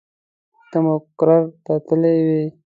ته 0.69 0.77
مقر 0.85 1.29
ته 1.63 1.73
تللې 1.85 2.13
وې. 2.25 2.41